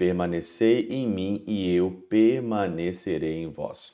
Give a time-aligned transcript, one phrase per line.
[0.00, 3.92] Permanecei em mim e eu permanecerei em vós.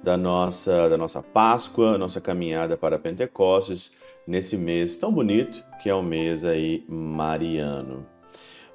[0.02, 3.90] da nossa, da nossa Páscoa, nossa caminhada para Pentecostes,
[4.24, 8.06] nesse mês tão bonito que é o mês aí mariano.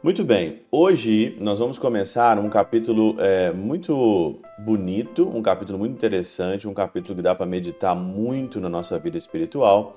[0.04, 6.68] Muito bem, hoje nós vamos começar um capítulo é, muito bonito, um capítulo muito interessante,
[6.68, 9.96] um capítulo que dá para meditar muito na nossa vida espiritual,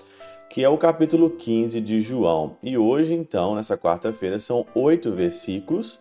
[0.49, 2.57] que é o capítulo 15 de João.
[2.63, 6.01] E hoje, então, nessa quarta-feira, são oito versículos,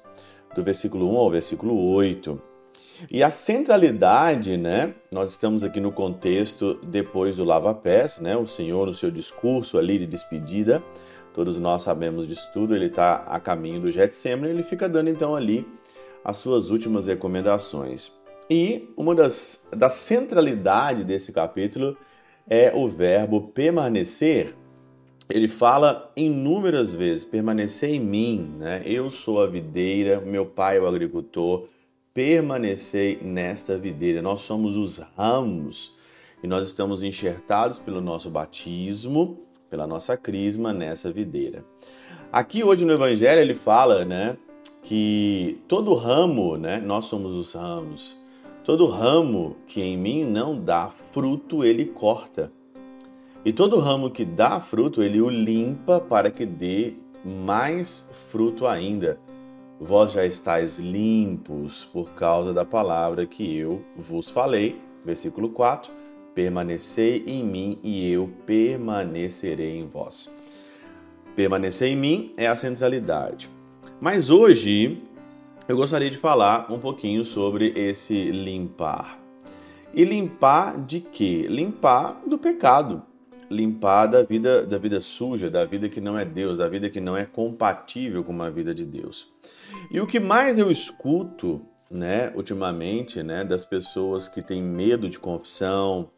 [0.55, 2.41] do versículo 1 ao versículo 8.
[3.11, 4.93] E a centralidade, né?
[5.11, 8.37] Nós estamos aqui no contexto depois do lava-pés, né?
[8.37, 10.81] O Senhor, no seu discurso ali de despedida,
[11.33, 15.35] todos nós sabemos disso tudo, ele está a caminho do Getsemane, ele fica dando então
[15.35, 15.67] ali
[16.23, 18.11] as suas últimas recomendações.
[18.49, 21.97] E uma das da centralidade desse capítulo
[22.49, 24.55] é o verbo permanecer.
[25.29, 28.81] Ele fala inúmeras vezes: permanecer em mim, né?
[28.85, 31.67] Eu sou a videira, meu pai é o agricultor.
[32.13, 34.21] Permanecer nesta videira.
[34.21, 35.93] Nós somos os ramos
[36.41, 41.63] e nós estamos enxertados pelo nosso batismo pela nossa crisma nessa videira.
[42.31, 44.37] Aqui hoje no Evangelho ele fala, né,
[44.83, 48.17] que todo ramo, né, nós somos os ramos,
[48.65, 52.51] todo ramo que em mim não dá fruto, ele corta.
[53.45, 59.19] E todo ramo que dá fruto, ele o limpa para que dê mais fruto ainda.
[59.79, 64.81] Vós já estáis limpos por causa da palavra que eu vos falei.
[65.05, 65.91] Versículo 4
[66.33, 70.27] Permanecei em mim e eu permanecerei em vós.
[71.35, 73.47] Permanecer em mim é a centralidade.
[74.01, 75.03] Mas hoje
[75.67, 79.19] eu gostaria de falar um pouquinho sobre esse limpar.
[79.93, 81.47] E limpar de quê?
[81.49, 83.01] Limpar do pecado.
[83.49, 86.99] Limpar da vida, da vida suja, da vida que não é Deus, da vida que
[86.99, 89.31] não é compatível com uma vida de Deus.
[89.89, 95.19] E o que mais eu escuto, né, ultimamente, né, das pessoas que têm medo de
[95.19, 96.11] confissão,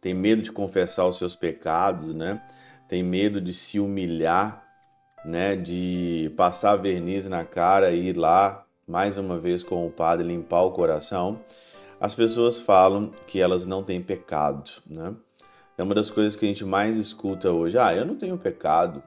[0.00, 2.40] tem medo de confessar os seus pecados, né?
[2.86, 4.64] Tem medo de se humilhar,
[5.24, 5.56] né?
[5.56, 10.62] De passar verniz na cara e ir lá mais uma vez com o padre limpar
[10.62, 11.40] o coração.
[12.00, 15.14] As pessoas falam que elas não têm pecado, né?
[15.76, 17.78] É uma das coisas que a gente mais escuta hoje.
[17.78, 19.02] Ah, eu não tenho pecado.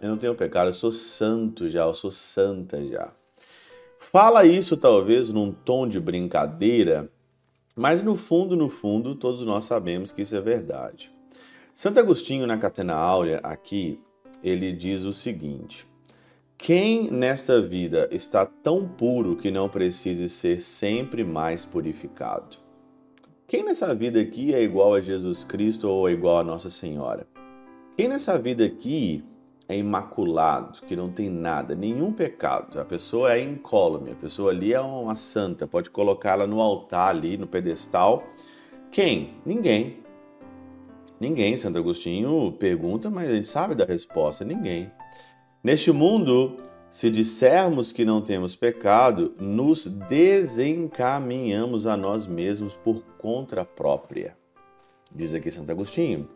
[0.00, 3.12] Eu não tenho pecado, eu sou santo já, eu sou santa já.
[3.98, 7.08] Fala isso talvez num tom de brincadeira,
[7.74, 11.10] mas no fundo, no fundo, todos nós sabemos que isso é verdade.
[11.74, 14.00] Santo Agostinho, na Catena Áurea, aqui,
[14.42, 15.86] ele diz o seguinte:
[16.58, 22.56] Quem nesta vida está tão puro que não precise ser sempre mais purificado?
[23.46, 27.26] Quem nessa vida aqui é igual a Jesus Cristo ou é igual a Nossa Senhora?
[27.94, 29.22] Quem nessa vida aqui
[29.68, 32.80] é imaculado, que não tem nada, nenhum pecado.
[32.80, 37.36] A pessoa é incólume, a pessoa ali é uma santa, pode colocá-la no altar ali,
[37.36, 38.24] no pedestal.
[38.90, 39.34] Quem?
[39.44, 39.98] Ninguém.
[41.20, 41.56] Ninguém.
[41.58, 44.90] Santo Agostinho pergunta, mas a gente sabe da resposta: ninguém.
[45.66, 46.56] Neste mundo,
[46.88, 54.36] se dissermos que não temos pecado, nos desencaminhamos a nós mesmos por conta própria.
[55.12, 56.28] Diz aqui Santo Agostinho.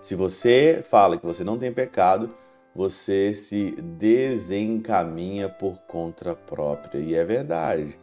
[0.00, 2.28] Se você fala que você não tem pecado,
[2.74, 6.98] você se desencaminha por conta própria.
[6.98, 7.96] E é verdade.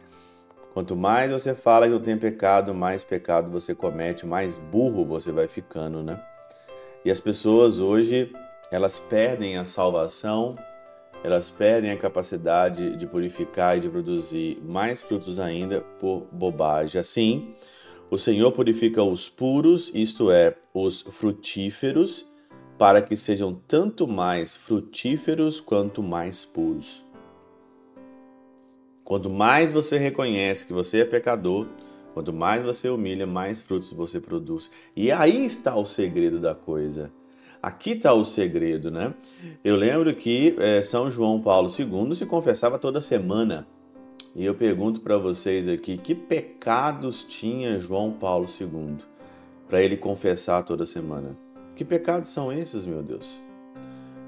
[0.72, 5.30] Quanto mais você fala que não tem pecado, mais pecado você comete, mais burro você
[5.30, 6.18] vai ficando, né?
[7.04, 8.32] E as pessoas hoje,
[8.72, 10.56] elas perdem a salvação,
[11.22, 16.98] elas perdem a capacidade de purificar e de produzir mais frutos ainda por bobagem.
[16.98, 17.54] Assim,
[18.10, 22.26] o Senhor purifica os puros, isto é, os frutíferos,
[22.78, 27.04] para que sejam tanto mais frutíferos quanto mais puros.
[29.04, 31.66] Quanto mais você reconhece que você é pecador,
[32.14, 34.70] quanto mais você humilha, mais frutos você produz.
[34.96, 37.12] E aí está o segredo da coisa.
[37.62, 39.14] Aqui está o segredo, né?
[39.62, 43.66] Eu lembro que é, São João Paulo II se confessava toda semana.
[44.34, 48.96] E eu pergunto para vocês aqui, que pecados tinha João Paulo II
[49.68, 51.36] para ele confessar toda semana?
[51.76, 53.38] Que pecados são esses, meu Deus?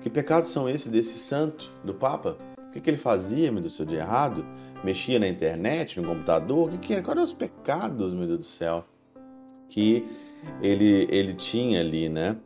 [0.00, 2.36] Que pecados são esses desse santo, do Papa?
[2.74, 4.44] que, que ele fazia, meu Deus de errado?
[4.82, 6.68] Mexia na internet, no computador?
[6.68, 7.02] O que, que era?
[7.02, 8.84] Quais eram os pecados, meu Deus do céu,
[9.68, 10.04] que
[10.60, 12.36] ele, ele tinha ali, né?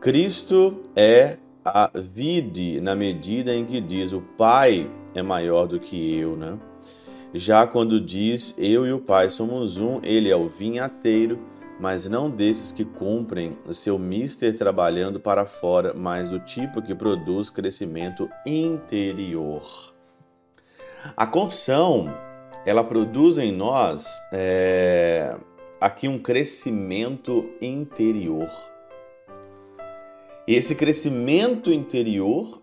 [0.00, 6.16] Cristo é a vide na medida em que diz o Pai é maior do que
[6.16, 6.56] eu, né?
[7.34, 11.40] Já quando diz eu e o Pai somos um, ele é o vinhateiro,
[11.80, 16.94] mas não desses que cumprem o seu mister trabalhando para fora, mas do tipo que
[16.94, 19.92] produz crescimento interior.
[21.16, 22.14] A confissão,
[22.64, 25.36] ela produz em nós é,
[25.80, 28.48] aqui um crescimento interior.
[30.50, 32.62] Esse crescimento interior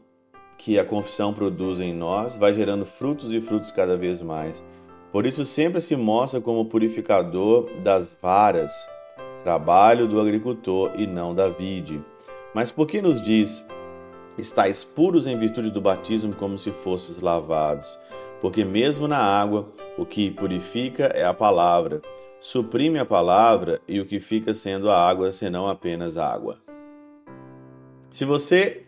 [0.57, 4.65] que a confissão produz em nós vai gerando frutos e frutos cada vez mais.
[5.11, 8.73] Por isso, sempre se mostra como purificador das varas,
[9.43, 12.03] trabalho do agricultor e não da vide.
[12.55, 13.63] Mas por que nos diz:
[14.35, 17.99] estáis puros em virtude do batismo, como se fosses lavados?
[18.41, 22.01] Porque mesmo na água, o que purifica é a palavra.
[22.39, 26.64] Suprime a palavra e o que fica sendo a água, senão apenas água.
[28.15, 28.83] Se você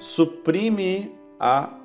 [0.00, 1.78] suprime a,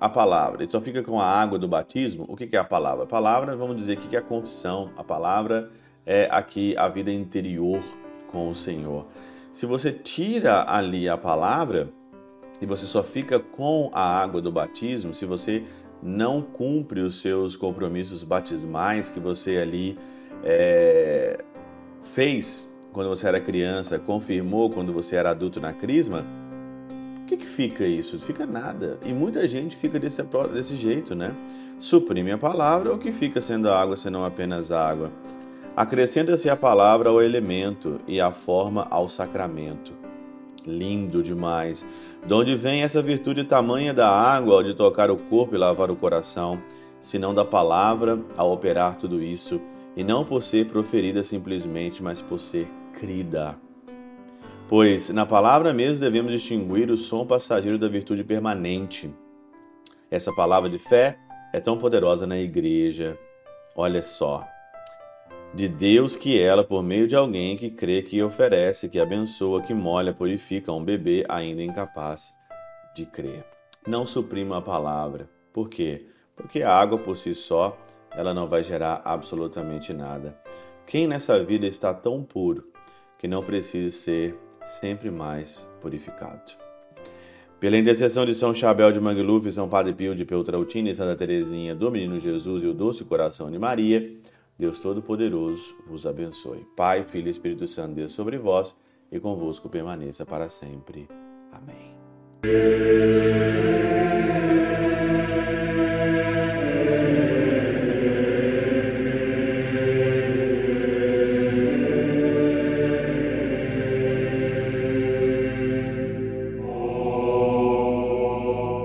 [0.00, 3.02] a palavra e só fica com a água do batismo, o que é a palavra?
[3.02, 4.92] A palavra, vamos dizer que é a confissão.
[4.96, 5.72] A palavra
[6.06, 7.82] é aqui a vida interior
[8.28, 9.04] com o Senhor.
[9.52, 11.88] Se você tira ali a palavra
[12.60, 15.64] e você só fica com a água do batismo, se você
[16.00, 19.98] não cumpre os seus compromissos batismais que você ali
[20.44, 21.42] é,
[22.00, 26.24] fez quando você era criança, confirmou quando você era adulto na crisma,
[27.20, 28.20] o que, que fica isso?
[28.20, 29.00] Fica nada.
[29.04, 31.34] E muita gente fica desse, desse jeito, né?
[31.80, 35.10] Suprime a palavra, o que fica sendo água senão apenas água?
[35.76, 39.92] Acrescenta-se a palavra ao elemento e a forma ao sacramento.
[40.64, 41.84] Lindo demais.
[42.24, 45.90] De onde vem essa virtude tamanha da água ao de tocar o corpo e lavar
[45.90, 46.62] o coração,
[47.00, 49.60] senão da palavra ao operar tudo isso,
[49.96, 53.56] e não por ser proferida simplesmente, mas por ser crida.
[54.68, 59.14] Pois na palavra mesmo devemos distinguir o som passageiro da virtude permanente.
[60.10, 61.18] Essa palavra de fé
[61.52, 63.18] é tão poderosa na igreja.
[63.76, 64.46] Olha só.
[65.52, 69.74] De Deus que ela, por meio de alguém que crê, que oferece, que abençoa, que
[69.74, 72.34] molha, purifica um bebê ainda incapaz
[72.94, 73.44] de crer.
[73.86, 75.28] Não suprima a palavra.
[75.52, 76.06] Por quê?
[76.34, 77.76] Porque a água por si só,
[78.10, 80.36] ela não vai gerar absolutamente nada.
[80.86, 82.73] Quem nessa vida está tão puro
[83.24, 86.52] que não precise ser sempre mais purificado.
[87.58, 91.74] Pela intercessão de São Chabel de Mangluf, São Padre Pio de Peltrautina e Santa Teresinha
[91.74, 94.14] do Menino Jesus e o Doce Coração de Maria,
[94.58, 96.66] Deus Todo-Poderoso vos abençoe.
[96.76, 98.76] Pai, Filho e Espírito Santo, Deus sobre vós
[99.10, 101.08] e convosco permaneça para sempre.
[101.50, 101.94] Amém.